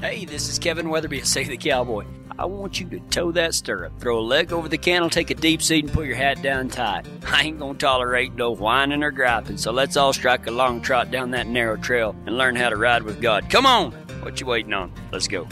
[0.00, 2.04] Hey, this is Kevin Weatherby, Save the Cowboy.
[2.38, 5.34] I want you to toe that stirrup, throw a leg over the cantle, take a
[5.34, 7.04] deep seat, and put your hat down tight.
[7.26, 11.10] I ain't gonna tolerate no whining or griping, so let's all strike a long trot
[11.10, 13.50] down that narrow trail and learn how to ride with God.
[13.50, 13.90] Come on!
[14.22, 14.92] What you waiting on?
[15.10, 15.48] Let's go.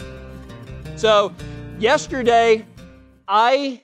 [0.95, 1.33] So,
[1.77, 2.65] yesterday,
[3.27, 3.81] I,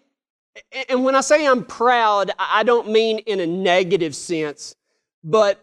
[0.87, 4.77] and when I say I'm proud, I don't mean in a negative sense,
[5.25, 5.59] but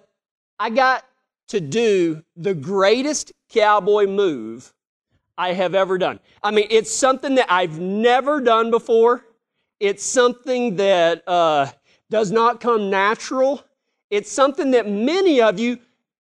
[0.59, 1.07] I got
[1.49, 4.75] to do the greatest cowboy move
[5.41, 6.21] I have ever done.
[6.43, 9.25] I mean, it's something that I've never done before.
[9.81, 11.69] It's something that uh,
[12.11, 13.65] does not come natural.
[14.11, 15.79] It's something that many of you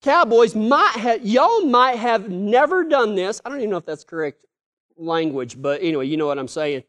[0.03, 3.41] cowboys might have, y'all might have never done this.
[3.45, 4.45] I don't even know if that's correct
[4.97, 6.83] language, but anyway, you know what I'm saying.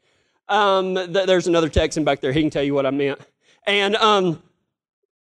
[0.50, 2.32] Um, th- there's another Texan back there.
[2.32, 3.20] He can tell you what I meant.
[3.68, 4.42] And, um,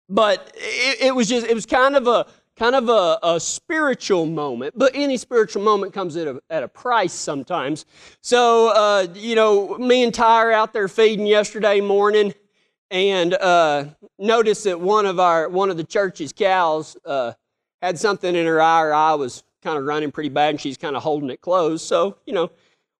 [0.09, 2.25] but it, it was just, it was kind of a,
[2.57, 6.67] kind of a, a, spiritual moment, but any spiritual moment comes at a, at a
[6.67, 7.85] price sometimes.
[8.21, 12.33] So, uh, you know, me and Ty are out there feeding yesterday morning
[12.89, 13.85] and uh,
[14.17, 17.33] noticed that one of our one of the church's cows uh,
[17.81, 18.81] had something in her eye.
[18.81, 21.85] Her eye was kind of running pretty bad, and she's kind of holding it closed.
[21.85, 22.49] So, you know,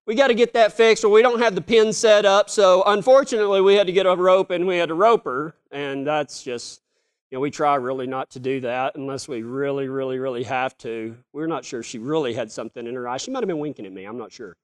[0.06, 2.50] we got to get that fixed, or we don't have the pin set up.
[2.50, 6.06] So, unfortunately, we had to get a rope and we had to rope her, and
[6.06, 6.82] that's just
[7.30, 10.78] you know, we try really not to do that unless we really, really, really have
[10.78, 11.14] to.
[11.32, 13.18] We're not sure she really had something in her eye.
[13.18, 14.04] She might have been winking at me.
[14.04, 14.56] I'm not sure.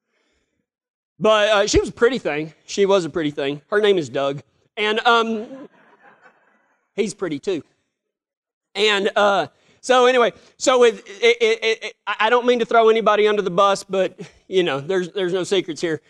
[1.20, 2.54] But uh, she was a pretty thing.
[2.64, 3.60] She was a pretty thing.
[3.68, 4.42] Her name is Doug.
[4.76, 5.68] And um,
[6.96, 7.62] he's pretty too.
[8.74, 9.48] And uh,
[9.82, 13.84] so, anyway, so it, it, it, I don't mean to throw anybody under the bus,
[13.84, 16.00] but, you know, there's, there's no secrets here.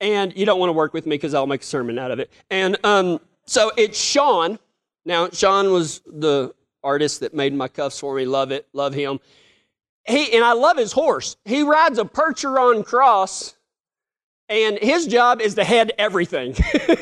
[0.00, 2.20] And you don't want to work with me because I'll make a sermon out of
[2.20, 2.30] it.
[2.50, 4.58] And um, so it's Sean
[5.04, 8.24] now, Sean was the artist that made my cuffs for me.
[8.24, 9.20] Love it, love him.
[10.06, 11.36] He and I love his horse.
[11.44, 13.54] He rides a Percheron cross,
[14.48, 16.54] and his job is to head everything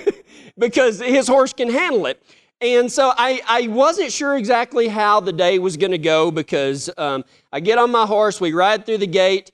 [0.58, 2.22] because his horse can handle it.
[2.60, 6.88] And so I, I wasn't sure exactly how the day was going to go because
[6.96, 9.50] um, I get on my horse, we ride through the gate.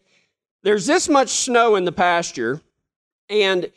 [0.63, 2.61] There's this much snow in the pasture,
[3.31, 3.71] and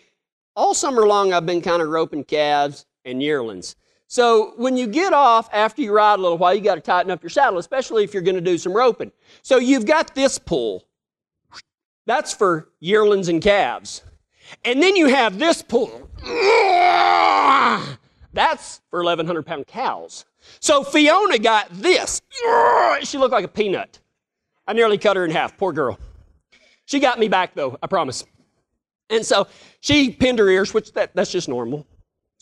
[0.53, 3.77] all summer long I've been kind of roping calves and yearlings.
[4.11, 7.09] So when you get off after you ride a little while, you got to tighten
[7.11, 9.13] up your saddle, especially if you're going to do some roping.
[9.41, 10.85] So you've got this pull.
[12.05, 14.03] That's for yearlings and calves.
[14.65, 16.09] And then you have this pull.
[18.33, 20.25] That's for 1,100 pound cows.
[20.59, 22.21] So Fiona got this.
[23.03, 24.01] She looked like a peanut.
[24.67, 25.55] I nearly cut her in half.
[25.57, 25.97] Poor girl.
[26.83, 28.25] She got me back though, I promise.
[29.09, 29.47] And so
[29.79, 31.87] she pinned her ears, which that, that's just normal.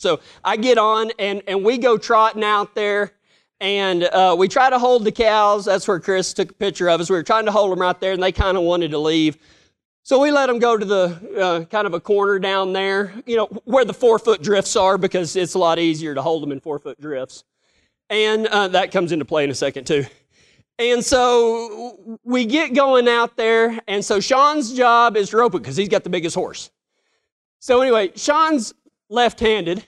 [0.00, 3.12] So I get on and, and we go trotting out there
[3.60, 5.66] and uh, we try to hold the cows.
[5.66, 7.10] That's where Chris took a picture of us.
[7.10, 9.36] We were trying to hold them right there and they kind of wanted to leave.
[10.02, 13.36] So we let them go to the uh, kind of a corner down there, you
[13.36, 16.50] know, where the four foot drifts are because it's a lot easier to hold them
[16.50, 17.44] in four foot drifts.
[18.08, 20.06] And uh, that comes into play in a second too.
[20.78, 23.78] And so we get going out there.
[23.86, 26.70] And so Sean's job is to rope it because he's got the biggest horse.
[27.58, 28.72] So anyway, Sean's
[29.10, 29.84] left-handed,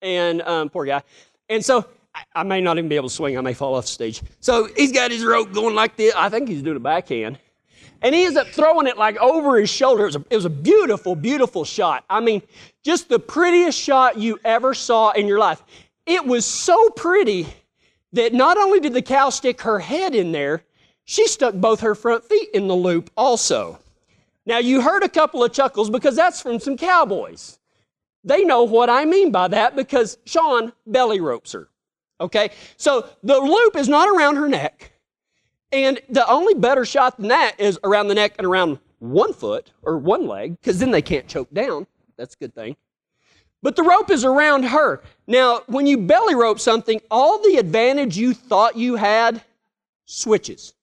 [0.00, 1.02] and um, poor guy.
[1.50, 3.36] And so I, I, may not even be able to swing.
[3.36, 4.22] I may fall off the stage.
[4.40, 6.14] So he's got his rope going like this.
[6.16, 7.38] I think he's doing a backhand.
[8.02, 10.04] And he ends up throwing it like over his shoulder.
[10.04, 12.04] It was, a, it was a beautiful, beautiful shot.
[12.08, 12.40] I mean,
[12.82, 15.62] just the prettiest shot you ever saw in your life.
[16.06, 17.46] It was so pretty
[18.12, 20.62] that not only did the cow stick her head in there,
[21.04, 23.78] she stuck both her front feet in the loop also.
[24.46, 27.59] Now, you heard a couple of chuckles because that's from some cowboys.
[28.24, 31.68] They know what I mean by that because Sean belly ropes her.
[32.20, 32.50] Okay?
[32.76, 34.92] So the loop is not around her neck.
[35.72, 39.72] And the only better shot than that is around the neck and around one foot
[39.82, 41.86] or one leg, because then they can't choke down.
[42.16, 42.76] That's a good thing.
[43.62, 45.02] But the rope is around her.
[45.26, 49.42] Now, when you belly rope something, all the advantage you thought you had
[50.06, 50.74] switches.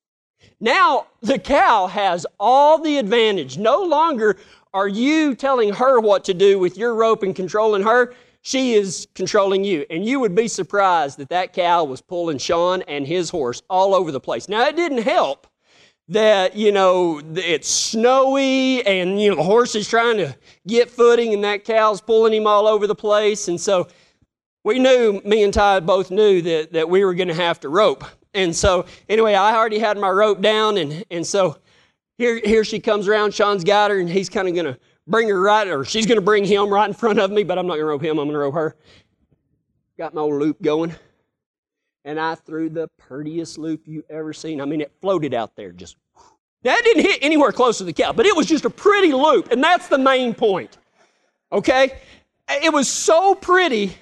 [0.59, 3.57] Now the cow has all the advantage.
[3.57, 4.37] No longer
[4.73, 8.13] are you telling her what to do with your rope and controlling her?
[8.41, 9.85] She is controlling you.
[9.89, 13.93] And you would be surprised that that cow was pulling Sean and his horse all
[13.93, 14.47] over the place.
[14.47, 15.47] Now, it didn't help
[16.09, 20.35] that, you know, it's snowy and, you know, the horse is trying to
[20.65, 23.49] get footing and that cow's pulling him all over the place.
[23.49, 23.89] And so
[24.63, 27.69] we knew, me and Ty both knew that, that we were going to have to
[27.69, 28.05] rope.
[28.33, 31.57] And so, anyway, I already had my rope down, and, and so
[32.17, 33.33] here, here she comes around.
[33.33, 36.17] Sean's got her, and he's kind of going to bring her right, or she's going
[36.17, 38.19] to bring him right in front of me, but I'm not going to rope him.
[38.19, 38.75] I'm going to rope her.
[39.97, 40.95] Got my old loop going,
[42.05, 44.61] and I threw the prettiest loop you ever seen.
[44.61, 45.95] I mean, it floated out there just.
[46.63, 49.13] Now, it didn't hit anywhere close to the cow, but it was just a pretty
[49.13, 50.77] loop, and that's the main point.
[51.51, 51.99] Okay?
[52.49, 53.95] It was so pretty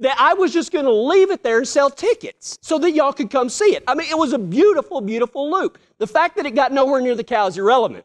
[0.00, 3.12] that I was just going to leave it there and sell tickets so that y'all
[3.12, 3.84] could come see it.
[3.86, 5.78] I mean, it was a beautiful, beautiful loop.
[5.98, 8.04] The fact that it got nowhere near the cow is irrelevant.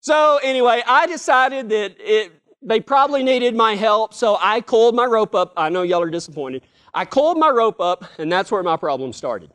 [0.00, 2.32] So, anyway, I decided that it,
[2.62, 5.52] they probably needed my help, so I coiled my rope up.
[5.56, 6.62] I know y'all are disappointed.
[6.94, 9.50] I coiled my rope up, and that's where my problem started.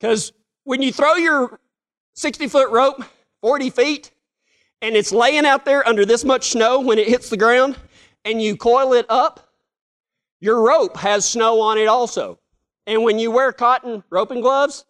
[0.00, 0.32] Because
[0.64, 1.60] when you throw your
[2.14, 3.04] 60 foot rope
[3.42, 4.10] 40 feet,
[4.80, 7.76] and it's laying out there under this much snow when it hits the ground,
[8.24, 9.52] and you coil it up,
[10.40, 12.38] your rope has snow on it also.
[12.86, 14.84] And when you wear cotton roping gloves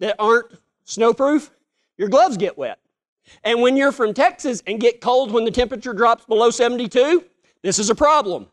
[0.00, 0.52] that aren't
[0.86, 1.50] snowproof,
[1.96, 2.78] your gloves get wet.
[3.44, 7.24] And when you're from Texas and get cold when the temperature drops below 72,
[7.62, 8.46] this is a problem.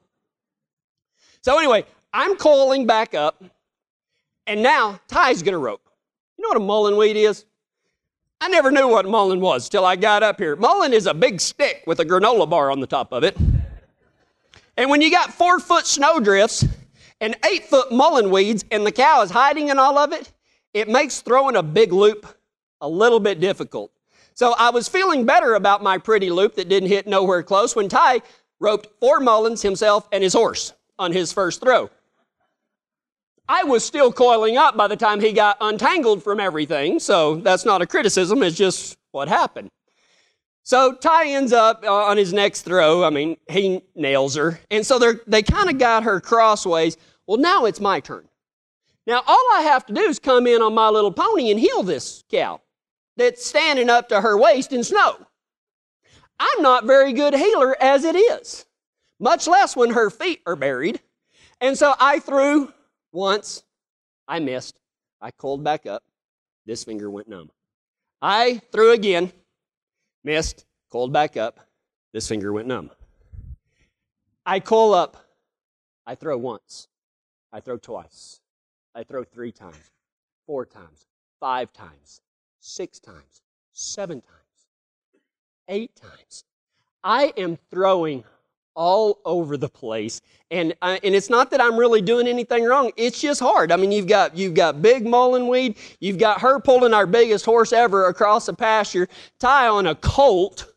[1.42, 3.44] So, anyway, I'm coiling back up,
[4.46, 5.82] and now Ty's gonna rope.
[6.38, 7.46] You know what a mullein weed is?
[8.40, 10.56] I never knew what mullein was till I got up here.
[10.56, 13.36] Mullein is a big stick with a granola bar on the top of it.
[14.78, 16.66] And when you got four foot snowdrifts
[17.20, 20.32] and eight foot mullein weeds and the cow is hiding in all of it,
[20.74, 22.26] it makes throwing a big loop
[22.82, 23.92] a little bit difficult.
[24.34, 27.90] So I was feeling better about my pretty loop that didn't hit nowhere close when
[27.90, 28.22] Ty
[28.60, 31.90] roped four mulleins himself and his horse on his first throw.
[33.50, 37.66] I was still coiling up by the time he got untangled from everything, so that's
[37.66, 39.70] not a criticism, it's just what happened.
[40.64, 43.06] So Ty ends up uh, on his next throw.
[43.06, 44.60] I mean, he nails her.
[44.70, 46.98] And so they kind of got her crossways.
[47.26, 48.28] Well, now it's my turn.
[49.08, 51.82] Now, all I have to do is come in on my little pony and heel
[51.82, 52.60] this cow
[53.16, 55.16] that's standing up to her waist in snow.
[56.38, 58.66] I'm not very good heeler as it is,
[59.18, 61.00] much less when her feet are buried.
[61.62, 62.74] And so I threw
[63.14, 63.64] once,
[64.28, 64.78] I missed.
[65.22, 66.04] I coiled back up.
[66.66, 67.50] This finger went numb.
[68.22, 69.32] I threw again,
[70.26, 71.62] missed, coiled back up.
[72.12, 72.92] This finger went numb.
[74.46, 75.18] I coil up.
[76.06, 76.90] I throw once.
[77.54, 78.42] I throw twice.
[78.98, 79.92] I throw three times,
[80.48, 81.06] four times,
[81.40, 82.20] five times,
[82.60, 85.22] six times, seven times,
[85.68, 86.46] eight times.
[87.04, 88.24] I am throwing
[88.74, 90.20] all over the place.
[90.50, 92.92] And, uh, and it's not that I'm really doing anything wrong.
[92.98, 93.72] It's just hard.
[93.72, 95.78] I mean, you've got, you've got big mullein weed.
[96.00, 99.08] You've got her pulling our biggest horse ever across the pasture.
[99.38, 100.74] Ty on a colt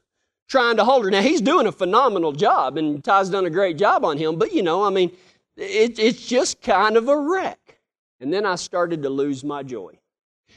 [0.46, 1.10] trying to hold her.
[1.10, 4.38] Now, he's doing a phenomenal job, and Ty's done a great job on him.
[4.38, 5.10] But, you know, I mean,
[5.56, 7.69] it, it's just kind of a wreck.
[8.20, 9.98] And then I started to lose my joy.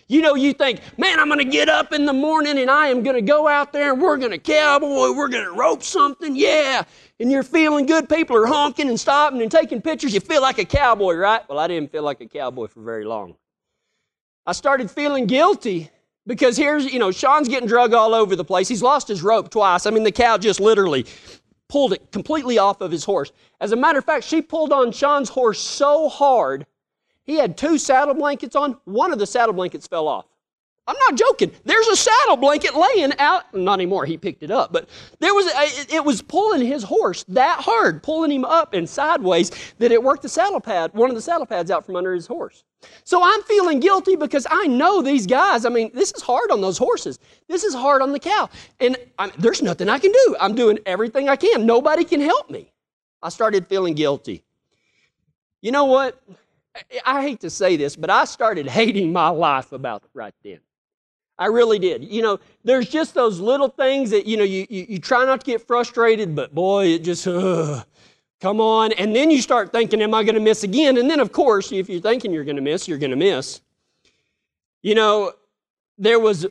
[0.07, 2.87] You know, you think, man, I'm going to get up in the morning and I
[2.87, 5.83] am going to go out there and we're going to cowboy, we're going to rope
[5.83, 6.83] something, yeah.
[7.19, 8.09] And you're feeling good.
[8.09, 10.13] People are honking and stopping and taking pictures.
[10.13, 11.47] You feel like a cowboy, right?
[11.47, 13.35] Well, I didn't feel like a cowboy for very long.
[14.45, 15.89] I started feeling guilty
[16.27, 18.67] because here's, you know, Sean's getting drug all over the place.
[18.67, 19.85] He's lost his rope twice.
[19.85, 21.05] I mean, the cow just literally
[21.69, 23.31] pulled it completely off of his horse.
[23.61, 26.65] As a matter of fact, she pulled on Sean's horse so hard
[27.25, 28.77] he had two saddle blankets on.
[28.85, 30.25] One of the saddle blankets fell off.
[30.85, 31.51] I'm not joking.
[31.63, 33.53] There's a saddle blanket laying out.
[33.53, 34.05] Not anymore.
[34.05, 34.89] He picked it up, but
[35.19, 39.51] there was a, it was pulling his horse that hard, pulling him up and sideways
[39.79, 42.27] that it worked the saddle pad, one of the saddle pads out from under his
[42.27, 42.65] horse.
[43.05, 45.65] So I'm feeling guilty because I know these guys.
[45.65, 47.17] I mean, this is hard on those horses.
[47.47, 48.49] This is hard on the cow,
[48.81, 50.35] and I there's nothing I can do.
[50.37, 51.65] I'm doing everything I can.
[51.65, 52.73] Nobody can help me.
[53.21, 54.43] I started feeling guilty.
[55.61, 56.21] You know what?
[57.05, 60.59] I hate to say this, but I started hating my life about right then.
[61.37, 62.03] I really did.
[62.03, 65.41] You know, there's just those little things that, you know, you, you, you try not
[65.41, 68.91] to get frustrated, but boy, it just, come on.
[68.93, 70.97] And then you start thinking, am I going to miss again?
[70.97, 73.61] And then, of course, if you're thinking you're going to miss, you're going to miss.
[74.83, 75.33] You know,
[75.97, 76.45] there was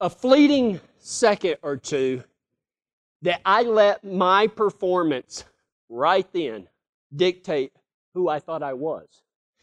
[0.00, 2.24] a fleeting second or two
[3.22, 5.44] that I let my performance
[5.88, 6.68] right then
[7.14, 7.72] dictate
[8.14, 9.06] who I thought I was.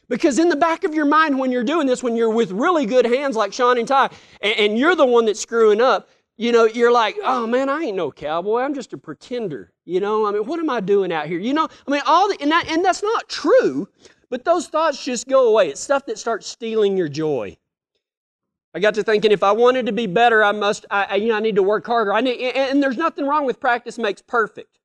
[0.10, 2.86] Because in the back of your mind, when you're doing this, when you're with really
[2.86, 4.10] good hands like Sean and Ty,
[4.42, 7.84] and, and you're the one that's screwing up, you know, you're like, oh man, I
[7.84, 8.62] ain't no cowboy.
[8.62, 9.72] I'm just a pretender.
[9.86, 11.40] You know, I mean, what am I doing out here?
[11.40, 13.88] You know, I mean, all the, and, that, and that's not true,
[14.30, 15.70] but those thoughts just go away.
[15.70, 17.58] It's stuff that starts stealing your joy.
[18.74, 21.28] I got to thinking, if I wanted to be better, I must, I, I you
[21.28, 22.14] know, I need to work harder.
[22.14, 24.80] I need, and, and there's nothing wrong with practice makes perfect.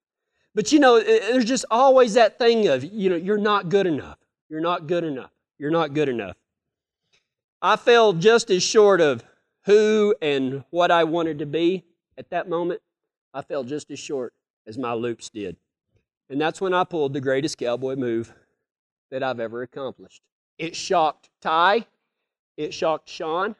[0.54, 4.18] But you know, there's just always that thing of, you know, you're not good enough.
[4.48, 5.30] You're not good enough.
[5.58, 6.36] You're not good enough.
[7.60, 9.24] I fell just as short of
[9.64, 11.84] who and what I wanted to be
[12.16, 12.80] at that moment.
[13.34, 14.32] I fell just as short
[14.66, 15.56] as my loops did.
[16.30, 18.32] And that's when I pulled the greatest cowboy move
[19.10, 20.22] that I've ever accomplished.
[20.58, 21.86] It shocked Ty,
[22.56, 23.56] it shocked Sean,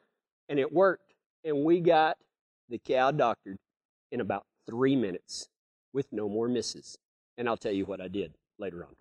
[0.49, 1.09] and it worked
[1.45, 2.17] and we got
[2.69, 3.59] the cow doctored
[4.13, 5.49] in about three minutes
[5.93, 6.99] with no more misses.
[7.37, 8.95] And I'll tell you what I did later on.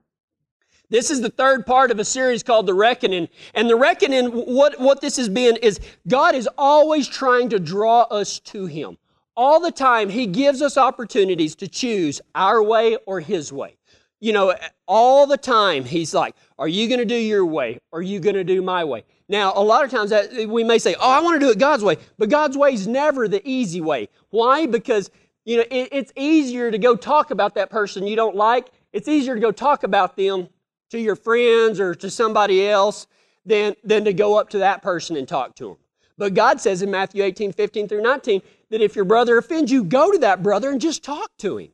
[0.89, 3.27] This is the third part of a series called The Reckoning.
[3.53, 8.03] And the reckoning, what, what this has been is God is always trying to draw
[8.03, 8.98] us to Him.
[9.36, 13.75] All the time, He gives us opportunities to choose our way or His way.
[14.22, 14.56] You know,
[14.88, 17.79] all the time, He's like, Are you going to do your way?
[17.91, 19.03] Or are you going to do my way?
[19.27, 21.60] Now, a lot of times that we may say, Oh, I want to do it
[21.60, 21.98] God's way.
[22.17, 24.08] But God's way is never the easy way.
[24.29, 24.65] Why?
[24.65, 25.12] Because,
[25.44, 28.70] you know, it, it's easier to go talk about that person you don't like.
[28.94, 30.48] It's easier to go talk about them
[30.89, 33.08] to your friends or to somebody else
[33.46, 35.77] than, than to go up to that person and talk to them.
[36.17, 39.84] But God says in Matthew 18, 15 through 19, that if your brother offends you,
[39.84, 41.70] go to that brother and just talk to him.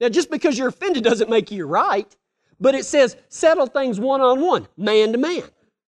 [0.00, 2.14] Now, just because you're offended doesn't make you right,
[2.60, 5.44] but it says settle things one on one, man to man.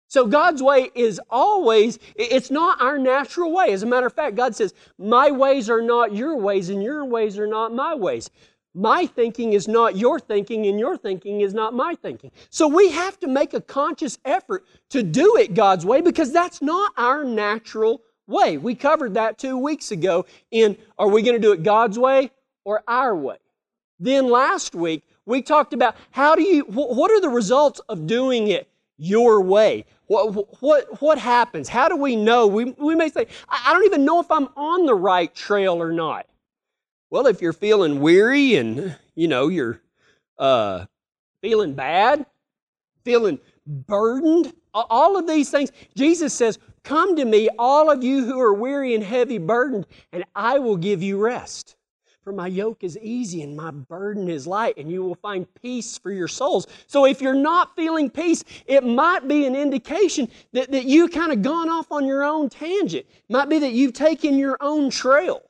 [0.09, 3.73] So God's way is always, it's not our natural way.
[3.73, 7.05] As a matter of fact, God says, My ways are not your ways, and your
[7.05, 8.29] ways are not my ways.
[8.75, 12.31] My thinking is not your thinking, and your thinking is not my thinking.
[12.49, 16.63] So we have to make a conscious effort to do it God's way because that's
[16.63, 18.57] not our natural way.
[18.57, 22.31] We covered that two weeks ago in Are we going to do it God's way
[22.65, 23.37] or our way?
[24.01, 28.49] Then last week, we talked about how do you, what are the results of doing
[28.49, 29.85] it your way?
[30.07, 31.69] What, what, what happens?
[31.69, 32.47] How do we know?
[32.47, 35.93] We, we may say, I don't even know if I'm on the right trail or
[35.93, 36.27] not.
[37.13, 39.83] Well, if you're feeling weary and, you know, you're
[40.39, 40.87] uh,
[41.43, 42.25] feeling bad,
[43.05, 48.41] feeling burdened, all of these things, Jesus says, Come to me, all of you who
[48.41, 51.77] are weary and heavy burdened, and I will give you rest.
[52.25, 55.99] For my yoke is easy and my burden is light, and you will find peace
[55.99, 56.67] for your souls.
[56.87, 61.31] So if you're not feeling peace, it might be an indication that, that you kind
[61.31, 63.05] of gone off on your own tangent.
[63.05, 65.43] It might be that you've taken your own trail.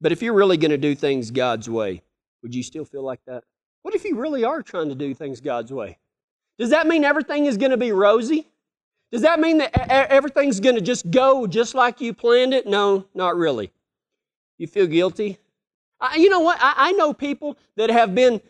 [0.00, 2.02] But if you're really going to do things God's way,
[2.42, 3.44] would you still feel like that?
[3.82, 5.98] What if you really are trying to do things God's way?
[6.58, 8.46] Does that mean everything is going to be rosy?
[9.12, 9.72] Does that mean that
[10.10, 12.66] everything's going to just go just like you planned it?
[12.66, 13.72] No, not really.
[14.58, 15.38] You feel guilty?
[16.00, 16.58] I, you know what?
[16.60, 18.40] I, I know people that have been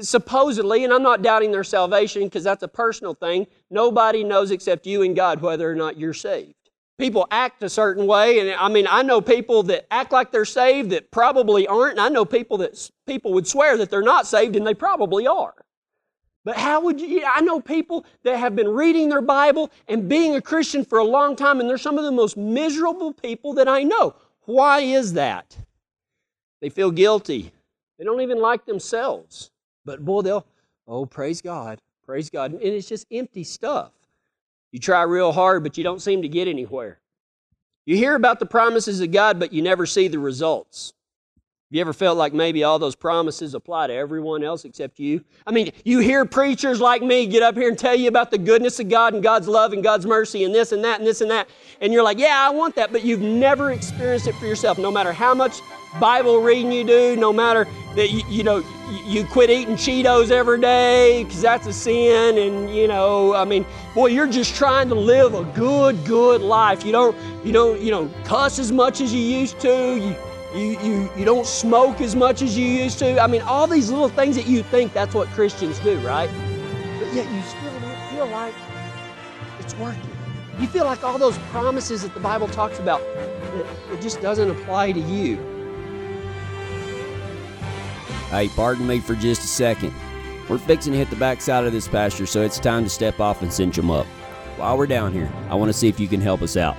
[0.00, 3.46] supposedly, and I'm not doubting their salvation because that's a personal thing.
[3.70, 6.54] Nobody knows except you and God whether or not you're saved.
[6.98, 10.44] People act a certain way, and I mean, I know people that act like they're
[10.44, 14.28] saved that probably aren't, and I know people that people would swear that they're not
[14.28, 15.54] saved and they probably are.
[16.44, 17.24] But how would you?
[17.26, 21.04] I know people that have been reading their Bible and being a Christian for a
[21.04, 24.14] long time, and they're some of the most miserable people that I know.
[24.42, 25.56] Why is that?
[26.60, 27.52] They feel guilty.
[27.98, 29.50] They don't even like themselves.
[29.84, 30.46] But boy, they'll,
[30.86, 32.52] oh, praise God, praise God.
[32.52, 33.92] And it's just empty stuff.
[34.74, 36.98] You try real hard, but you don't seem to get anywhere.
[37.86, 40.94] You hear about the promises of God, but you never see the results.
[41.36, 45.24] Have you ever felt like maybe all those promises apply to everyone else except you?
[45.46, 48.38] I mean, you hear preachers like me get up here and tell you about the
[48.38, 51.20] goodness of God and God's love and God's mercy and this and that and this
[51.20, 51.48] and that.
[51.80, 54.76] And you're like, yeah, I want that, but you've never experienced it for yourself.
[54.76, 55.60] No matter how much
[56.00, 58.64] Bible reading you do, no matter that you, you know,
[59.04, 62.38] you quit eating Cheetos every day because that's a sin.
[62.38, 66.84] And, you know, I mean, boy, you're just trying to live a good, good life.
[66.84, 69.96] You don't, you don't, you know, cuss as much as you used to.
[69.96, 70.16] You,
[70.54, 73.20] you, you, you don't smoke as much as you used to.
[73.20, 76.30] I mean, all these little things that you think that's what Christians do, right?
[76.98, 78.54] But yet you still don't feel like
[79.60, 80.10] it's working.
[80.58, 84.50] You feel like all those promises that the Bible talks about, it, it just doesn't
[84.50, 85.53] apply to you.
[88.34, 89.94] Hey, pardon me for just a second.
[90.48, 93.42] We're fixing to hit the backside of this pasture, so it's time to step off
[93.42, 94.06] and cinch them up.
[94.56, 96.76] While we're down here, I want to see if you can help us out.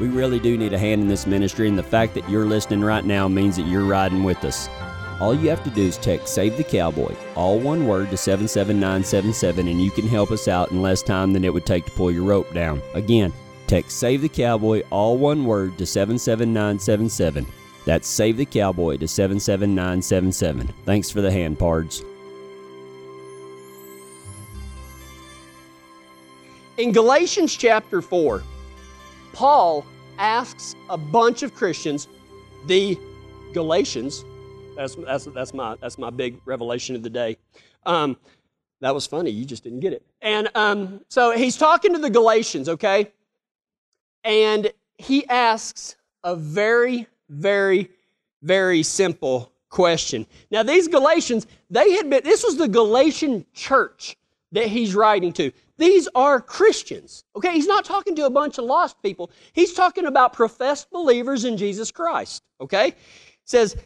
[0.00, 2.80] We really do need a hand in this ministry, and the fact that you're listening
[2.80, 4.68] right now means that you're riding with us.
[5.20, 9.68] All you have to do is text Save the Cowboy, all one word, to 77977,
[9.68, 12.10] and you can help us out in less time than it would take to pull
[12.10, 12.82] your rope down.
[12.94, 13.32] Again,
[13.68, 17.46] text Save the Cowboy, all one word, to 77977.
[17.88, 20.74] That's Save the Cowboy to 77977.
[20.84, 22.04] Thanks for the hand, Pards.
[26.76, 28.42] In Galatians chapter 4,
[29.32, 29.86] Paul
[30.18, 32.08] asks a bunch of Christians,
[32.66, 32.98] the
[33.54, 34.22] Galatians,
[34.76, 37.38] that's, that's, that's, my, that's my big revelation of the day.
[37.86, 38.18] Um,
[38.82, 40.04] that was funny, you just didn't get it.
[40.20, 43.10] And um, so he's talking to the Galatians, okay?
[44.24, 47.90] And he asks a very, very,
[48.42, 50.26] very simple question.
[50.50, 54.16] Now, these Galatians, they had been, this was the Galatian church
[54.52, 55.52] that he's writing to.
[55.76, 57.24] These are Christians.
[57.36, 59.30] Okay, he's not talking to a bunch of lost people.
[59.52, 62.42] He's talking about professed believers in Jesus Christ.
[62.60, 62.90] Okay?
[62.90, 62.94] He
[63.44, 63.76] says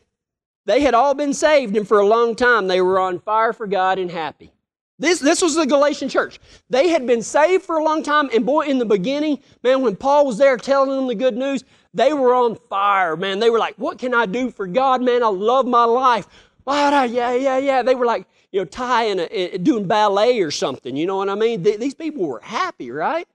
[0.64, 3.66] they had all been saved, and for a long time they were on fire for
[3.66, 4.52] God and happy.
[4.98, 6.38] This, this was the Galatian church.
[6.70, 9.96] They had been saved for a long time, and boy, in the beginning, man, when
[9.96, 13.38] Paul was there telling them the good news, they were on fire, man.
[13.38, 15.22] They were like, What can I do for God, man?
[15.22, 16.26] I love my life.
[16.66, 17.82] Uh, yeah, yeah, yeah.
[17.82, 20.96] They were like, you know, tying, a, doing ballet or something.
[20.96, 21.62] You know what I mean?
[21.62, 23.26] These people were happy, right?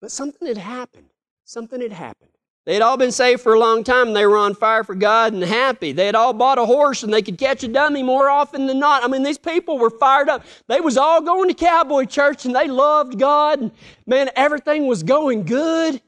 [0.00, 1.08] But something had happened.
[1.44, 2.30] Something had happened.
[2.64, 4.12] They had all been saved for a long time.
[4.12, 5.90] They were on fire for God and happy.
[5.90, 8.78] They had all bought a horse and they could catch a dummy more often than
[8.78, 9.02] not.
[9.02, 10.44] I mean, these people were fired up.
[10.68, 13.72] They was all going to cowboy church and they loved God and
[14.06, 16.00] man, everything was going good.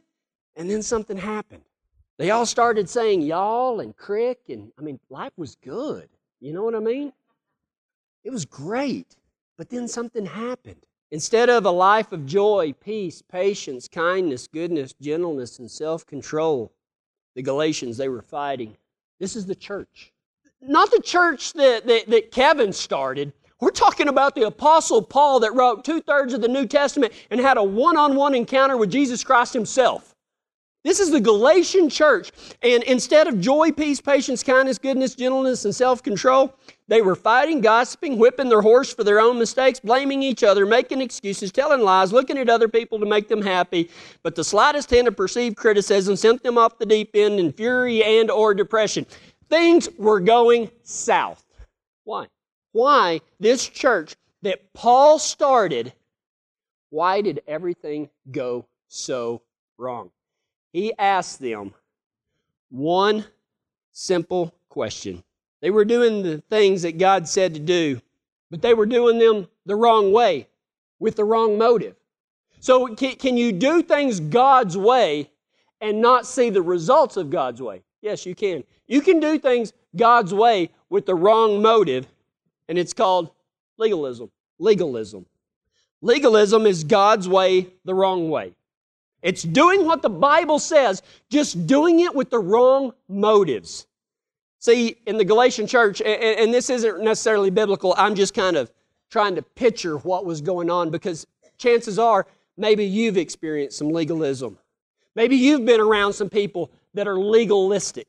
[0.54, 1.62] And then something happened.
[2.18, 6.09] They all started saying y'all and crick and I mean, life was good.
[6.40, 7.12] You know what I mean?
[8.23, 9.16] It was great.
[9.56, 10.85] But then something happened.
[11.11, 16.73] Instead of a life of joy, peace, patience, kindness, goodness, gentleness, and self control,
[17.37, 18.76] the Galatians, they were fighting.
[19.21, 20.12] This is the church.
[20.61, 23.33] Not the church that, that, that Kevin started.
[23.61, 27.40] We're talking about the Apostle Paul that wrote two thirds of the New Testament and
[27.40, 30.13] had a one on one encounter with Jesus Christ himself.
[30.84, 32.30] This is the Galatian church.
[32.62, 36.54] And instead of joy, peace, patience, kindness, goodness, gentleness, and self control,
[36.88, 41.00] they were fighting, gossiping, whipping their horse for their own mistakes, blaming each other, making
[41.00, 43.88] excuses, telling lies, looking at other people to make them happy.
[44.22, 48.04] But the slightest hint of perceived criticism sent them off the deep end in fury
[48.04, 49.06] and or depression.
[49.48, 51.42] Things were going south.
[52.04, 52.26] Why?
[52.72, 55.94] Why this church that Paul started,
[56.90, 59.40] why did everything go so
[59.78, 60.10] wrong?
[60.74, 61.72] He asked them
[62.68, 63.24] one
[63.92, 65.22] simple question.
[65.62, 68.02] They were doing the things that God said to do,
[68.50, 70.48] but they were doing them the wrong way
[70.98, 71.94] with the wrong motive.
[72.58, 75.30] So, can, can you do things God's way
[75.80, 77.82] and not see the results of God's way?
[78.02, 78.64] Yes, you can.
[78.88, 82.08] You can do things God's way with the wrong motive,
[82.68, 83.30] and it's called
[83.78, 84.28] legalism.
[84.58, 85.24] Legalism.
[86.02, 88.54] Legalism is God's way the wrong way.
[89.24, 93.87] It's doing what the Bible says, just doing it with the wrong motives.
[94.58, 98.70] See, in the Galatian church, and, this isn't necessarily biblical, I'm just kind of
[99.10, 102.26] trying to picture what was going on because chances are
[102.58, 104.58] maybe you've experienced some legalism.
[105.16, 108.08] Maybe you've been around some people that are legalistic.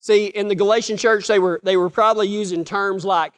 [0.00, 3.32] See, in the Galatian church, they were, they were probably using terms like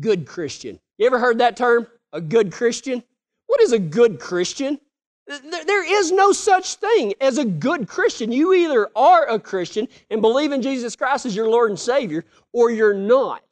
[0.00, 0.78] good Christian.
[0.98, 1.86] You ever heard that term?
[2.12, 3.02] A good Christian?
[3.46, 4.78] What is a good Christian?
[5.26, 8.32] There is no such thing as a good Christian.
[8.32, 12.24] You either are a Christian and believe in Jesus Christ as your Lord and Savior,
[12.52, 13.44] or you're not.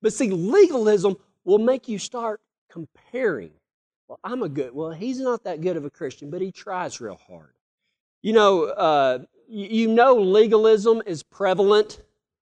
[0.00, 2.40] But see, legalism will make you start
[2.70, 3.50] comparing.
[4.08, 7.00] Well, I'm a good, well, he's not that good of a Christian, but he tries
[7.00, 7.52] real hard.
[8.22, 12.00] You know, uh, you know legalism is prevalent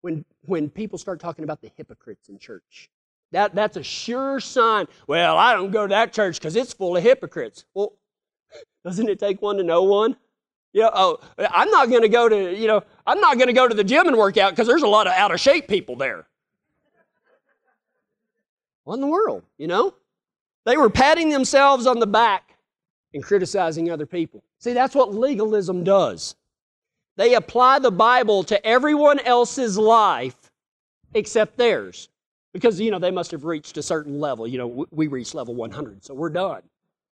[0.01, 2.91] when, when people start talking about the hypocrites in church.
[3.33, 4.87] That, that's a sure sign.
[5.09, 7.65] Well, I don't go to that church because it's full of hypocrites.
[7.75, 7.95] Well,
[8.85, 10.17] doesn't it take one to know one?
[10.73, 13.53] You know, oh, I'm not going to go to, you know, I'm not going to
[13.53, 15.69] go to the gym and work out because there's a lot of out of shape
[15.69, 16.27] people there.
[18.83, 19.95] What in the world, you know?
[20.65, 22.57] They were patting themselves on the back
[23.13, 24.43] and criticizing other people.
[24.59, 26.35] See, that's what legalism does.
[27.17, 30.51] They apply the Bible to everyone else's life
[31.15, 32.09] except theirs.
[32.53, 34.47] Because, you know, they must have reached a certain level.
[34.47, 36.63] You know, we reached level 100, so we're done.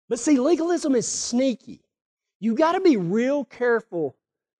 [0.08, 1.80] But see, legalism is sneaky.
[2.38, 4.16] You got to be real careful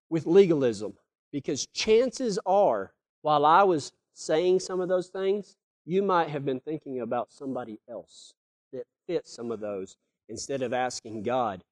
[0.09, 0.93] with legalism
[1.31, 5.55] because chances are, while I was saying some of those things,
[5.85, 8.33] you might have been thinking about somebody else
[8.73, 9.95] that fits some of those
[10.27, 11.63] instead of asking God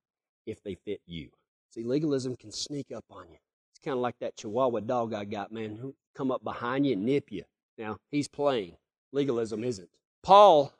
[0.46, 1.30] if they fit you.
[1.72, 3.38] See, legalism can sneak up on you.
[3.72, 6.94] It's kind of like that Chihuahua dog I got, man, who come up behind you
[6.94, 7.44] and nip you.
[7.78, 8.78] Now, he's playing.
[9.12, 9.90] Legalism isn't.
[10.24, 10.72] Paul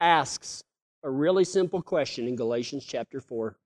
[0.00, 0.64] asks
[1.02, 3.56] a really simple question in Galatians chapter 4,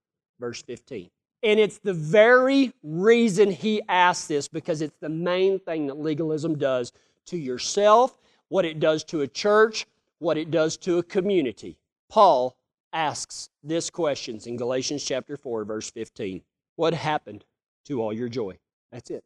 [0.41, 1.11] verse 15.
[1.43, 6.57] And it's the very reason he asks this because it's the main thing that legalism
[6.57, 6.93] does
[7.27, 8.19] to yourself,
[8.49, 9.87] what it does to a church,
[10.19, 11.77] what it does to a community.
[12.09, 12.57] Paul
[12.93, 16.41] asks this questions in Galatians chapter 4 verse 15.
[16.77, 17.45] What happened
[17.87, 18.57] to all your joy?
[18.91, 19.25] That's it.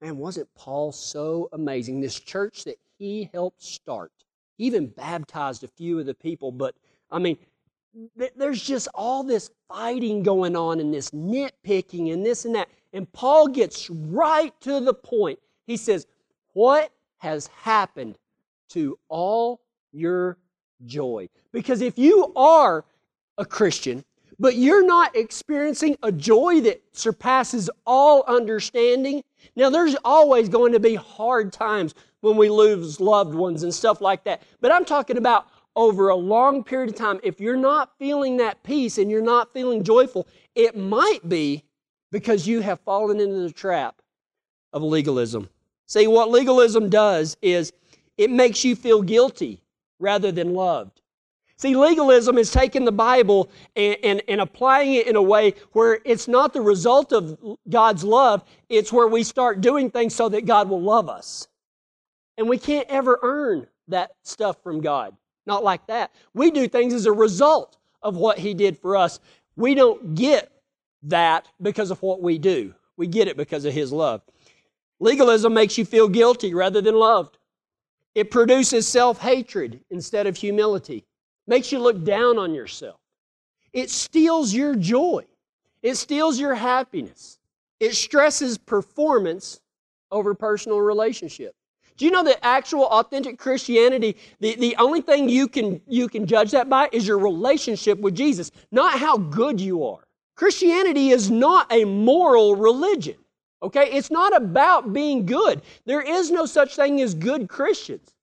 [0.00, 2.00] Man, wasn't Paul so amazing?
[2.00, 4.12] This church that he helped start.
[4.56, 6.74] He even baptized a few of the people, but
[7.10, 7.38] I mean,
[8.18, 12.68] th- there's just all this fighting going on and this nitpicking and this and that.
[12.92, 15.38] And Paul gets right to the point.
[15.66, 16.06] He says,
[16.52, 18.18] What has happened
[18.70, 19.60] to all
[19.92, 20.38] your
[20.86, 21.28] joy?
[21.52, 22.84] Because if you are
[23.38, 24.04] a Christian,
[24.38, 29.22] but you're not experiencing a joy that surpasses all understanding.
[29.54, 34.00] Now, there's always going to be hard times when we lose loved ones and stuff
[34.00, 34.42] like that.
[34.60, 37.20] But I'm talking about over a long period of time.
[37.22, 41.64] If you're not feeling that peace and you're not feeling joyful, it might be
[42.12, 44.00] because you have fallen into the trap
[44.72, 45.48] of legalism.
[45.86, 47.72] See, what legalism does is
[48.16, 49.62] it makes you feel guilty
[49.98, 51.00] rather than loved.
[51.56, 56.00] See, legalism is taking the Bible and, and, and, applying it in a way where
[56.04, 60.46] it's not the result of God's love, it's where we start doing things so that
[60.46, 61.46] God will love us.
[62.36, 65.16] And we can't ever earn that stuff from God.
[65.46, 66.12] Not like that.
[66.32, 69.20] We do things as a result of what He did for us.
[69.56, 70.50] We don't get
[71.04, 74.22] that because of what we do, we get it because of His love.
[75.00, 77.38] Legalism makes you feel guilty rather than loved.
[78.14, 81.04] It produces self hatred instead of humility,
[81.46, 83.00] makes you look down on yourself.
[83.72, 85.24] It steals your joy,
[85.82, 87.38] it steals your happiness.
[87.80, 89.60] It stresses performance
[90.10, 91.54] over personal relationship.
[91.96, 96.26] Do you know that actual authentic Christianity, the, the only thing you can, you can
[96.26, 100.06] judge that by is your relationship with Jesus, not how good you are.
[100.34, 103.16] Christianity is not a moral religion.
[103.62, 103.90] Okay?
[103.92, 105.62] It's not about being good.
[105.86, 108.14] There is no such thing as good Christians.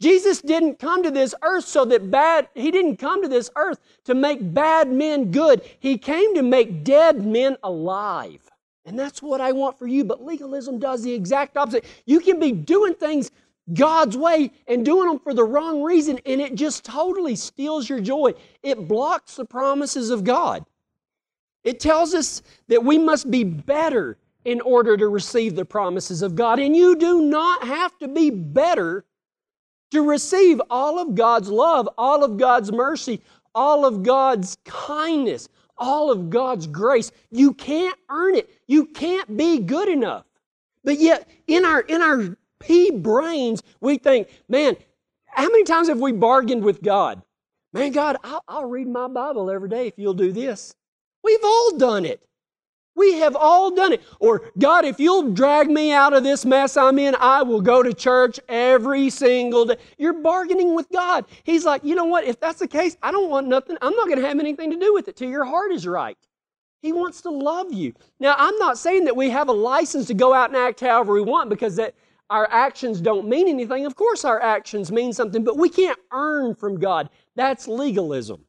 [0.00, 3.78] Jesus didn't come to this earth so that bad, he didn't come to this earth
[4.04, 5.62] to make bad men good.
[5.80, 8.50] He came to make dead men alive.
[8.86, 10.04] And that's what I want for you.
[10.04, 11.84] But legalism does the exact opposite.
[12.04, 13.30] You can be doing things
[13.72, 18.00] God's way and doing them for the wrong reason, and it just totally steals your
[18.00, 18.34] joy.
[18.62, 20.66] It blocks the promises of God.
[21.62, 26.34] It tells us that we must be better in order to receive the promises of
[26.34, 26.58] God.
[26.58, 29.06] And you do not have to be better
[29.90, 33.22] to receive all of God's love, all of God's mercy,
[33.54, 37.10] all of God's kindness, all of God's grace.
[37.30, 38.50] You can't earn it.
[38.66, 40.24] You can't be good enough.
[40.84, 44.76] But yet, in our, in our pea brains, we think, man,
[45.26, 47.22] how many times have we bargained with God?
[47.72, 50.76] Man, God, I'll, I'll read my Bible every day if you'll do this.
[51.24, 52.24] We've all done it.
[52.96, 54.02] We have all done it.
[54.20, 57.82] Or, God, if you'll drag me out of this mess I'm in, I will go
[57.82, 59.76] to church every single day.
[59.98, 61.24] You're bargaining with God.
[61.42, 62.24] He's like, you know what?
[62.24, 63.76] If that's the case, I don't want nothing.
[63.82, 66.18] I'm not going to have anything to do with it till your heart is right.
[66.82, 67.94] He wants to love you.
[68.20, 71.14] Now, I'm not saying that we have a license to go out and act however
[71.14, 71.94] we want because that
[72.30, 73.86] our actions don't mean anything.
[73.86, 77.08] Of course, our actions mean something, but we can't earn from God.
[77.36, 78.44] That's legalism.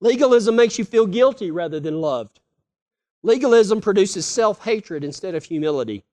[0.00, 2.39] Legalism makes you feel guilty rather than loved.
[3.22, 6.04] Legalism produces self hatred instead of humility.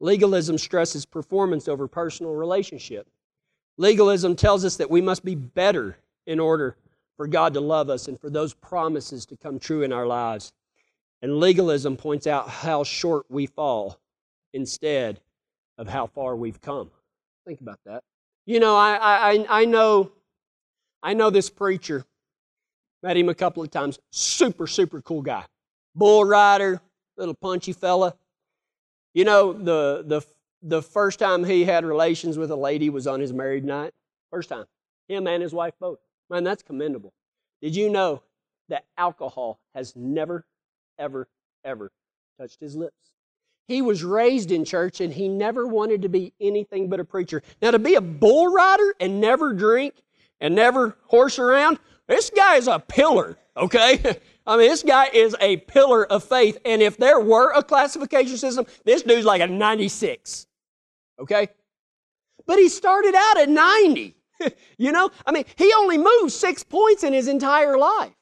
[0.00, 3.08] Legalism stresses performance over personal relationship.
[3.78, 6.76] Legalism tells us that we must be better in order
[7.16, 10.52] for God to love us and for those promises to come true in our lives.
[11.22, 13.98] And legalism points out how short we fall
[14.52, 15.20] instead
[15.78, 16.90] of how far we've come.
[17.46, 18.02] Think about that.
[18.46, 20.12] You know, I, I, I know
[21.02, 22.04] I know this preacher.
[23.02, 23.98] Met him a couple of times.
[24.10, 25.44] Super, super cool guy
[25.94, 26.80] bull rider,
[27.16, 28.14] little punchy fella.
[29.12, 30.22] You know, the, the,
[30.62, 33.92] the first time he had relations with a lady was on his married night.
[34.30, 34.64] First time.
[35.08, 35.98] Him and his wife both.
[36.30, 37.12] Man, that's commendable.
[37.62, 38.22] Did you know
[38.68, 40.44] that alcohol has never,
[40.98, 41.28] ever,
[41.64, 41.92] ever
[42.38, 42.96] touched his lips?
[43.68, 47.42] He was raised in church and he never wanted to be anything but a preacher.
[47.62, 49.94] Now, to be a bull rider and never drink
[50.40, 51.78] and never horse around,
[52.08, 54.18] this guy is a pillar, okay?
[54.46, 56.58] I mean, this guy is a pillar of faith.
[56.64, 60.46] And if there were a classification system, this dude's like a 96.
[61.18, 61.48] Okay?
[62.46, 64.14] But he started out at 90.
[64.78, 65.10] you know?
[65.26, 68.12] I mean, he only moved six points in his entire life.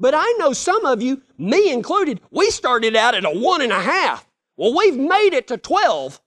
[0.00, 3.72] But I know some of you, me included, we started out at a one and
[3.72, 4.26] a half.
[4.56, 6.20] Well, we've made it to 12.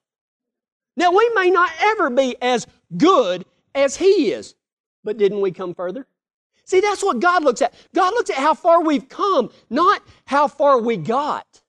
[0.95, 4.55] Now, we may not ever be as good as he is,
[5.03, 6.07] but didn't we come further?
[6.65, 7.73] See, that's what God looks at.
[7.93, 11.61] God looks at how far we've come, not how far we got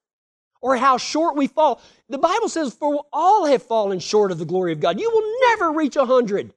[0.62, 1.80] or how short we fall.
[2.08, 4.98] The Bible says, For all have fallen short of the glory of God.
[4.98, 6.52] You will never reach a hundred.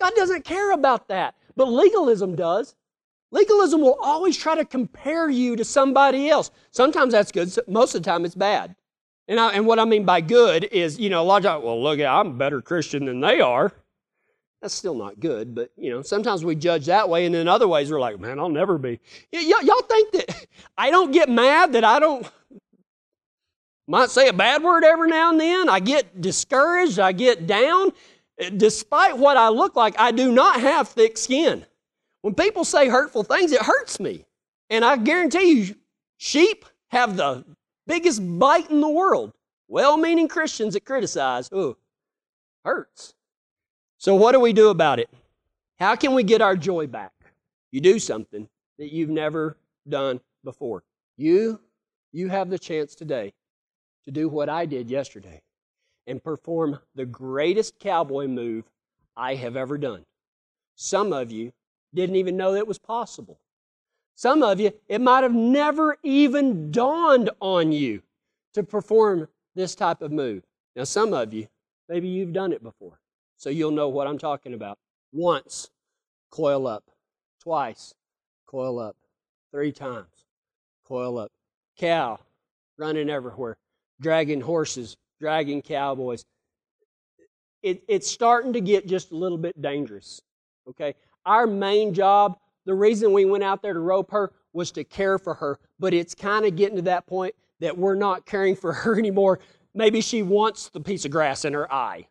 [0.00, 2.74] God doesn't care about that, but legalism does.
[3.30, 6.50] Legalism will always try to compare you to somebody else.
[6.70, 8.74] Sometimes that's good, most of the time it's bad.
[9.26, 11.64] And, I, and what I mean by good is, you know, a lot of times,
[11.64, 13.72] well, look, I'm a better Christian than they are.
[14.60, 17.68] That's still not good, but you know, sometimes we judge that way, and then other
[17.68, 18.98] ways we're like, man, I'll never be.
[19.32, 20.46] Y- y- y'all think that
[20.78, 22.28] I don't get mad that I don't
[23.86, 25.68] might say a bad word every now and then.
[25.68, 27.92] I get discouraged, I get down.
[28.56, 31.64] Despite what I look like, I do not have thick skin.
[32.22, 34.24] When people say hurtful things, it hurts me.
[34.70, 35.74] And I guarantee you,
[36.18, 37.44] sheep have the
[37.86, 39.32] biggest bite in the world.
[39.68, 41.76] Well meaning Christians that criticize, ooh,
[42.64, 43.14] hurts.
[43.98, 45.10] So, what do we do about it?
[45.80, 47.12] How can we get our joy back?
[47.72, 49.56] You do something that you've never
[49.88, 50.84] done before.
[51.16, 51.60] You,
[52.12, 53.32] you have the chance today
[54.04, 55.42] to do what I did yesterday
[56.06, 58.64] and perform the greatest cowboy move
[59.16, 60.04] I have ever done.
[60.76, 61.52] Some of you
[61.92, 63.40] didn't even know that was possible.
[64.14, 68.02] Some of you, it might have never even dawned on you
[68.54, 70.44] to perform this type of move.
[70.76, 71.48] Now, some of you,
[71.88, 73.00] maybe you've done it before,
[73.38, 74.78] so you'll know what I'm talking about.
[75.12, 75.70] Once,
[76.30, 76.84] coil up.
[77.40, 77.94] Twice,
[78.46, 78.96] coil up.
[79.50, 80.26] Three times,
[80.86, 81.32] coil up.
[81.78, 82.18] Cow
[82.78, 83.56] running everywhere,
[84.00, 86.24] dragging horses, dragging cowboys.
[87.62, 90.20] It, it's starting to get just a little bit dangerous.
[90.68, 90.94] Okay?
[91.26, 95.18] Our main job, the reason we went out there to rope her was to care
[95.18, 98.72] for her, but it's kind of getting to that point that we're not caring for
[98.72, 99.40] her anymore.
[99.74, 102.06] Maybe she wants the piece of grass in her eye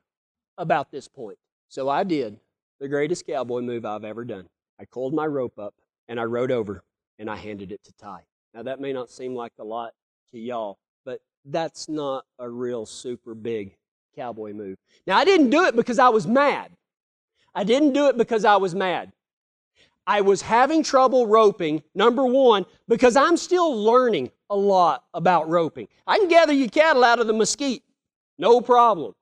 [0.58, 1.38] about this point.
[1.70, 2.40] So I did
[2.80, 4.48] the greatest cowboy move I've ever done.
[4.80, 5.74] I coiled my rope up
[6.08, 6.84] and I rode over
[7.20, 8.22] and I handed it to Ty.
[8.54, 9.94] Now, that may not seem like a lot
[10.32, 13.76] to y'all, but that's not a real super big
[14.16, 14.78] cowboy move.
[15.06, 16.72] Now, I didn't do it because I was mad.
[17.54, 19.12] I didn't do it because I was mad.
[20.06, 25.90] I was having trouble roping, number one, because I'm still learning a lot about roping.
[26.06, 27.84] I can gather your cattle out of the mesquite,
[28.38, 29.14] no problem.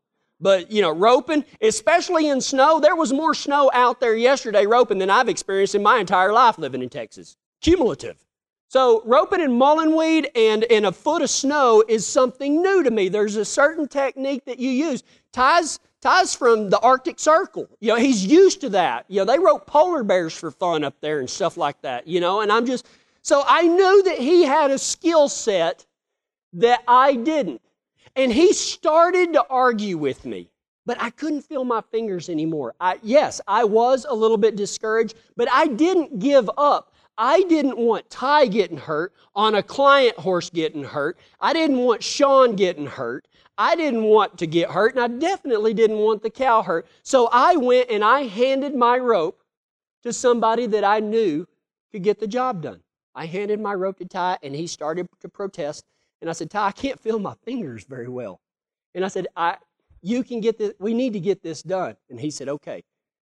[0.45, 4.99] But, you know, roping, especially in snow, there was more snow out there yesterday roping
[4.99, 7.35] than I've experienced in my entire life living in Texas.
[7.61, 8.23] Cumulative.
[8.67, 12.91] So, roping in mullein weed and, and a foot of snow is something new to
[12.91, 13.09] me.
[13.09, 15.01] There's a certain technique that you use.
[15.31, 17.67] Ties Ty's from the Arctic Circle.
[17.79, 19.05] You know, he's used to that.
[19.07, 22.19] You know, they rope polar bears for fun up there and stuff like that, you
[22.19, 22.85] know, and I'm just,
[23.23, 25.87] so I knew that he had a skill set
[26.53, 27.61] that I didn't.
[28.15, 30.49] And he started to argue with me,
[30.85, 32.73] but I couldn't feel my fingers anymore.
[32.79, 36.93] I, yes, I was a little bit discouraged, but I didn't give up.
[37.17, 41.17] I didn't want Ty getting hurt on a client horse getting hurt.
[41.39, 43.27] I didn't want Sean getting hurt.
[43.57, 46.87] I didn't want to get hurt, and I definitely didn't want the cow hurt.
[47.03, 49.41] So I went and I handed my rope
[50.03, 51.47] to somebody that I knew
[51.91, 52.81] could get the job done.
[53.13, 55.85] I handed my rope to Ty, and he started to protest.
[56.25, 58.41] And I said, Ty, I can't feel my fingers very well.
[58.95, 59.57] And I said, I,
[60.01, 61.97] you can get this, we need to get this done.
[62.09, 62.83] And he said, okay.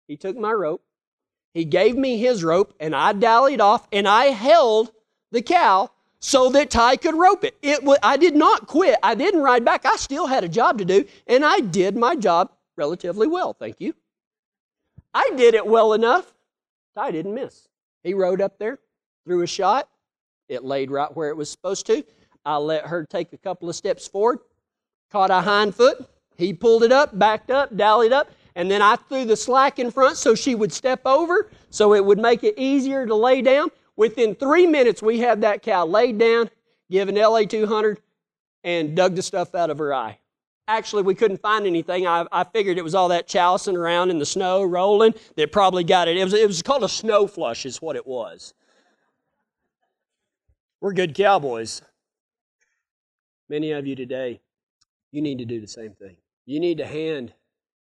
[0.07, 0.81] He took my rope,
[1.53, 4.93] he gave me his rope, and I dallied off, and I held
[5.33, 7.57] the cow so that Ty could rope it.
[7.61, 8.97] it I did not quit.
[9.03, 9.85] I didn't ride back.
[9.85, 13.81] I still had a job to do, and I did my job relatively well, thank
[13.81, 13.93] you.
[15.13, 16.33] I did it well enough.
[16.95, 17.67] Ty didn't miss.
[18.03, 18.79] He rode up there,
[19.25, 19.89] threw a shot.
[20.47, 22.05] It laid right where it was supposed to.
[22.45, 24.39] I let her take a couple of steps forward,
[25.11, 26.05] caught a hind foot.
[26.37, 29.89] He pulled it up, backed up, dallied up, and then I threw the slack in
[29.89, 33.69] front so she would step over so it would make it easier to lay down.
[33.95, 36.49] Within three minutes, we had that cow laid down,
[36.91, 37.99] given LA 200,
[38.63, 40.19] and dug the stuff out of her eye.
[40.67, 42.07] Actually, we couldn't find anything.
[42.07, 45.83] I, I figured it was all that chousing around in the snow, rolling, that probably
[45.83, 46.17] got it.
[46.17, 48.53] It was, it was called a snow flush, is what it was.
[50.81, 51.81] We're good cowboys.
[53.49, 54.41] Many of you today,
[55.11, 56.17] you need to do the same thing.
[56.45, 57.33] You need to hand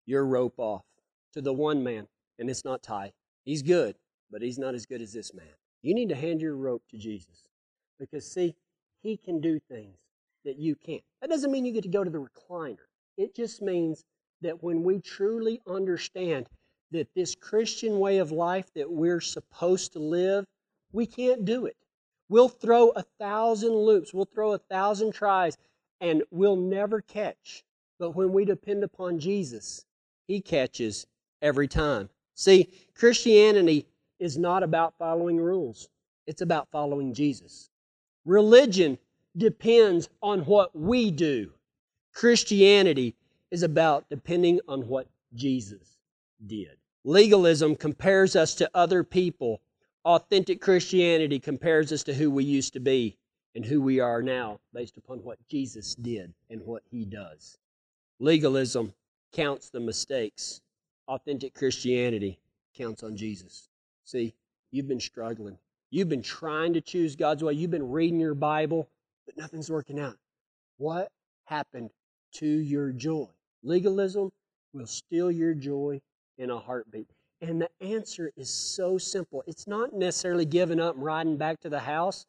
[0.06, 0.84] your rope off
[1.32, 2.06] to the one man,
[2.38, 3.12] and it's not Ty.
[3.44, 3.96] He's good,
[4.30, 5.54] but he's not as good as this man.
[5.82, 7.44] You need to hand your rope to Jesus
[7.98, 8.54] because, see,
[9.02, 9.96] he can do things
[10.44, 11.02] that you can't.
[11.20, 12.76] That doesn't mean you get to go to the recliner.
[13.16, 14.04] It just means
[14.42, 16.46] that when we truly understand
[16.90, 20.44] that this Christian way of life that we're supposed to live,
[20.92, 21.76] we can't do it.
[22.28, 25.58] We'll throw a thousand loops, we'll throw a thousand tries,
[26.00, 27.64] and we'll never catch.
[27.98, 29.84] But when we depend upon Jesus,
[30.26, 31.06] He catches
[31.42, 32.08] every time.
[32.34, 33.86] See, Christianity
[34.18, 35.88] is not about following rules,
[36.26, 37.70] it's about following Jesus.
[38.24, 38.98] Religion
[39.36, 41.52] depends on what we do,
[42.14, 43.14] Christianity
[43.50, 45.96] is about depending on what Jesus
[46.46, 46.76] did.
[47.04, 49.60] Legalism compares us to other people
[50.04, 53.16] Authentic Christianity compares us to who we used to be
[53.54, 57.56] and who we are now based upon what Jesus did and what he does.
[58.18, 58.92] Legalism
[59.32, 60.60] counts the mistakes.
[61.08, 62.38] Authentic Christianity
[62.76, 63.68] counts on Jesus.
[64.04, 64.34] See,
[64.70, 65.56] you've been struggling.
[65.90, 67.54] You've been trying to choose God's way.
[67.54, 68.90] You've been reading your Bible,
[69.24, 70.18] but nothing's working out.
[70.76, 71.10] What
[71.44, 71.90] happened
[72.34, 73.28] to your joy?
[73.62, 74.30] Legalism
[74.74, 76.02] will steal your joy
[76.36, 77.08] in a heartbeat.
[77.48, 79.44] And the answer is so simple.
[79.46, 82.24] It's not necessarily giving up and riding back to the house,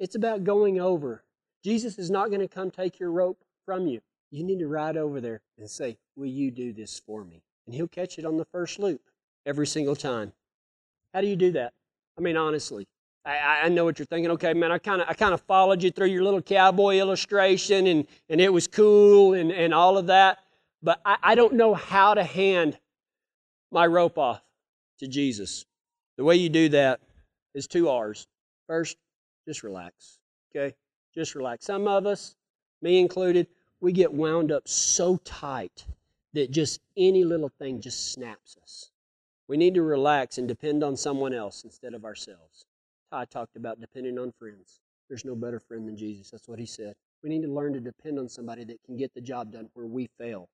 [0.00, 1.22] it's about going over.
[1.64, 4.00] Jesus is not going to come take your rope from you.
[4.30, 7.42] You need to ride over there and say, Will you do this for me?
[7.66, 9.00] And He'll catch it on the first loop
[9.46, 10.32] every single time.
[11.14, 11.72] How do you do that?
[12.16, 12.86] I mean, honestly,
[13.24, 14.30] I, I know what you're thinking.
[14.32, 17.86] Okay, man, I kind of I kind of followed you through your little cowboy illustration,
[17.86, 20.38] and and it was cool and and all of that.
[20.82, 22.78] But I, I don't know how to hand
[23.70, 24.42] my rope off
[24.98, 25.64] to Jesus.
[26.16, 27.00] The way you do that
[27.54, 28.26] is two R's.
[28.66, 28.96] First,
[29.46, 30.18] just relax.
[30.50, 30.74] Okay,
[31.14, 31.64] just relax.
[31.64, 32.34] Some of us,
[32.82, 33.46] me included,
[33.80, 35.84] we get wound up so tight
[36.34, 38.90] that just any little thing just snaps us.
[39.46, 42.66] We need to relax and depend on someone else instead of ourselves.
[43.10, 44.80] I talked about depending on friends.
[45.08, 46.30] There's no better friend than Jesus.
[46.30, 46.94] That's what he said.
[47.22, 49.86] We need to learn to depend on somebody that can get the job done where
[49.86, 50.48] we fail.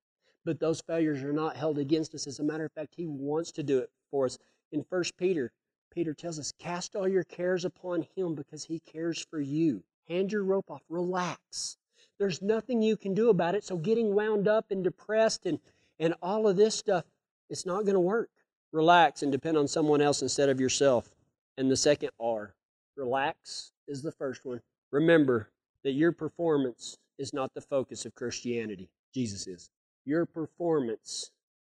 [0.44, 2.26] But those failures are not held against us.
[2.26, 4.38] As a matter of fact, he wants to do it for us.
[4.70, 5.50] In 1 Peter,
[5.90, 9.82] Peter tells us, Cast all your cares upon him because he cares for you.
[10.08, 10.82] Hand your rope off.
[10.88, 11.78] Relax.
[12.20, 13.64] There's nothing you can do about it.
[13.64, 15.58] So getting wound up and depressed and,
[15.98, 17.04] and all of this stuff,
[17.50, 18.30] it's not going to work.
[18.70, 21.12] Relax and depend on someone else instead of yourself.
[21.58, 22.54] And the second R,
[22.96, 24.60] relax, is the first one.
[24.92, 25.50] Remember
[25.82, 28.88] that your performance is not the focus of Christianity.
[29.12, 29.70] Jesus is.
[30.04, 31.32] Your performance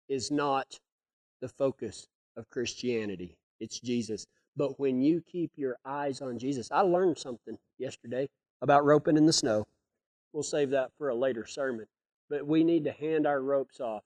[0.07, 0.79] is not
[1.41, 3.35] the focus of Christianity.
[3.59, 4.25] It's Jesus.
[4.55, 8.29] But when you keep your eyes on Jesus, I learned something yesterday
[8.61, 9.65] about roping in the snow.
[10.33, 11.87] We'll save that for a later sermon.
[12.29, 14.03] But we need to hand our ropes off.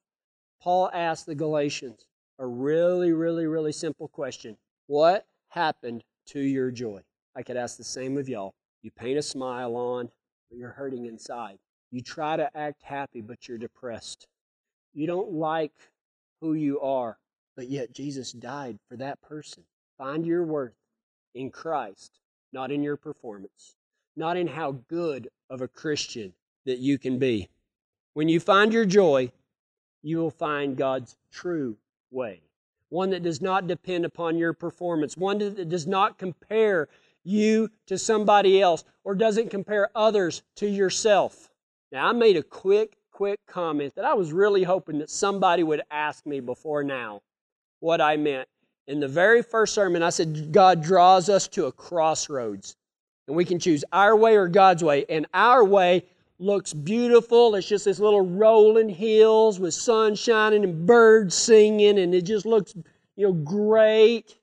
[0.62, 2.06] Paul asked the Galatians
[2.40, 7.02] a really, really, really simple question What happened to your joy?
[7.36, 8.54] I could ask the same of y'all.
[8.82, 10.10] You paint a smile on,
[10.50, 11.58] but you're hurting inside.
[11.92, 14.28] You try to act happy, but you're depressed.
[14.94, 15.74] You don't like
[16.42, 17.18] who you are,
[17.62, 19.62] but yet Jesus died for that person.
[19.96, 20.74] Find your worth
[21.36, 22.18] in Christ,
[22.52, 23.76] not in your performance,
[24.16, 26.34] not in how good of a Christian
[26.66, 27.50] that you can be.
[28.16, 29.32] When you find your joy,
[30.02, 31.78] you will find God's true
[32.10, 32.42] way
[32.90, 36.90] one that does not depend upon your performance, one that does not compare
[37.24, 41.52] you to somebody else or doesn't compare others to yourself.
[41.92, 45.84] Now, I made a quick, quick comment that I was really hoping that somebody would
[45.92, 47.22] ask me before now
[47.82, 48.48] what I meant.
[48.88, 52.78] In the very first sermon, I said, God draws us to a crossroads,
[53.28, 55.06] and we can choose our way or God's way.
[55.10, 56.06] And our way
[56.40, 57.54] looks beautiful.
[57.56, 62.46] It's just this little rolling hills with sun shining and birds singing, and it just
[62.46, 62.74] looks,
[63.16, 64.38] you know, great.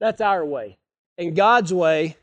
[0.00, 0.78] That's our way.
[1.18, 2.16] And God's way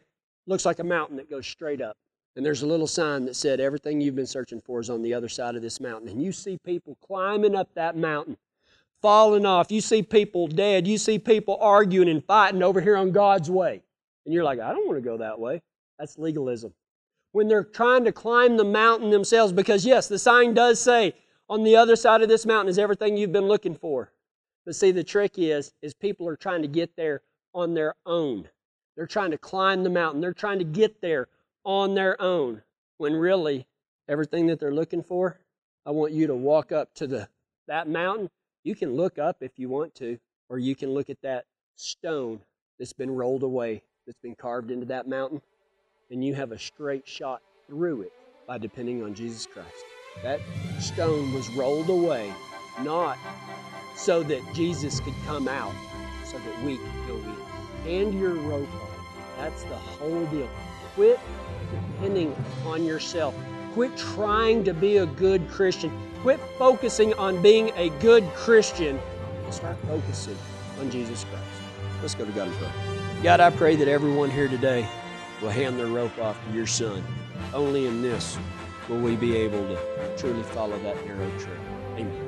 [0.48, 1.96] looks like a mountain that goes straight up.
[2.36, 5.14] And there's a little sign that said, Everything you've been searching for is on the
[5.14, 6.10] other side of this mountain.
[6.10, 8.38] And you see people climbing up that mountain,
[9.02, 9.72] falling off.
[9.72, 10.88] You see people dead.
[10.88, 13.82] You see people arguing and fighting over here on God's way.
[14.26, 15.62] And you're like, I don't want to go that way.
[15.98, 16.74] That's legalism
[17.32, 21.14] when they're trying to climb the mountain themselves because, yes, the sign does say,
[21.50, 24.12] on the other side of this mountain is everything you've been looking for.
[24.66, 27.22] But see, the trick is, is people are trying to get there
[27.54, 28.48] on their own.
[28.96, 30.22] They're trying to climb the mountain.
[30.22, 31.28] They're trying to get there
[31.64, 32.62] on their own.
[32.98, 33.66] When really,
[34.08, 35.40] everything that they're looking for,
[35.86, 37.28] I want you to walk up to the
[37.68, 38.30] that mountain.
[38.64, 40.20] You can look up if you want to,
[40.50, 41.46] or you can look at that
[41.76, 42.42] stone
[42.80, 45.42] that's been rolled away, that's been carved into that mountain
[46.12, 48.12] and you have a straight shot through it
[48.46, 49.86] by depending on Jesus Christ.
[50.24, 50.42] That
[50.80, 52.34] stone was rolled away,
[52.82, 53.18] not
[53.96, 55.74] so that Jesus could come out,
[56.26, 57.38] so that we could go in.
[57.88, 58.90] And your rope on.
[59.38, 60.50] That's the whole deal.
[60.96, 61.20] Quit
[61.72, 63.34] depending on yourself.
[63.74, 65.92] Quit trying to be a good Christian.
[66.22, 69.00] Quit focusing on being a good Christian
[69.46, 70.38] and start focusing
[70.80, 71.46] on Jesus Christ.
[72.02, 72.70] Let's go to God and pray.
[73.24, 74.86] God, I pray that everyone here today
[75.42, 77.02] will hand their rope off to your son.
[77.54, 78.38] Only in this
[78.90, 81.56] will we be able to truly follow that narrow trail.
[81.96, 82.28] Amen.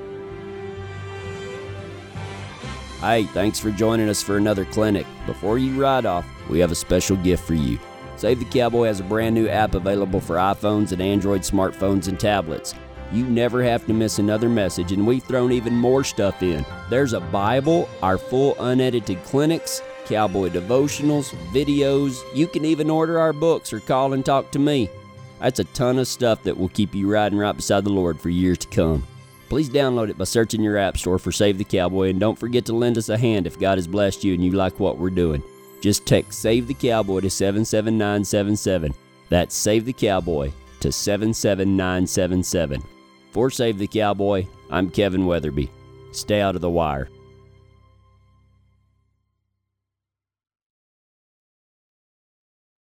[3.02, 5.06] Hey, thanks for joining us for another clinic.
[5.26, 7.78] Before you ride off, we have a special gift for you.
[8.24, 12.18] Save the Cowboy has a brand new app available for iPhones and Android smartphones and
[12.18, 12.74] tablets.
[13.12, 16.66] You never have to miss another message, and we've thrown even more stuff in.
[16.90, 22.18] There's a Bible, our full unedited clinics, cowboy devotionals, videos.
[22.34, 24.90] You can even order our books or call and talk to me.
[25.42, 28.30] That's a ton of stuff that will keep you riding right beside the Lord for
[28.30, 29.06] years to come.
[29.50, 32.64] Please download it by searching your app store for Save the Cowboy and don't forget
[32.68, 35.10] to lend us a hand if God has blessed you and you like what we're
[35.10, 35.44] doing.
[35.84, 38.94] Just text Save the Cowboy to 77977.
[39.28, 42.82] That's Save the Cowboy to 77977.
[43.32, 45.70] For Save the Cowboy, I'm Kevin Weatherby.
[46.14, 47.10] Stay out of the wire.